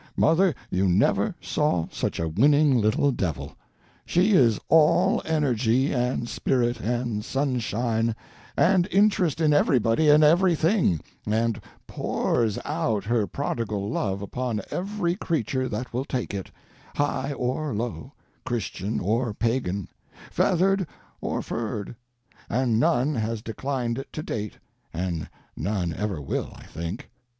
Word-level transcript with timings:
Mother, 0.17 0.55
you 0.71 0.87
never 0.89 1.35
saw 1.39 1.85
such 1.91 2.19
a 2.19 2.27
winning 2.27 2.75
little 2.81 3.11
devil. 3.11 3.55
She 4.03 4.33
is 4.33 4.59
all 4.67 5.21
energy, 5.25 5.93
and 5.93 6.27
spirit, 6.27 6.79
and 6.79 7.23
sunshine, 7.23 8.15
and 8.57 8.87
interest 8.89 9.39
in 9.39 9.53
everybody 9.53 10.09
and 10.09 10.23
everything, 10.23 11.01
and 11.27 11.61
pours 11.85 12.57
out 12.65 13.03
her 13.03 13.27
prodigal 13.27 13.91
love 13.91 14.23
upon 14.23 14.61
every 14.71 15.15
creature 15.15 15.69
that 15.69 15.93
will 15.93 16.05
take 16.05 16.33
it, 16.33 16.49
high 16.95 17.31
or 17.33 17.71
low, 17.71 18.11
Christian 18.43 18.99
or 18.99 19.35
pagan, 19.35 19.87
feathered 20.31 20.87
or 21.21 21.43
furred; 21.43 21.95
and 22.49 22.79
none 22.79 23.13
has 23.13 23.43
declined 23.43 23.99
it 23.99 24.11
to 24.13 24.23
date, 24.23 24.57
and 24.95 25.29
none 25.55 25.93
ever 25.93 26.19
will, 26.19 26.53
I 26.55 26.63
think. 26.63 27.11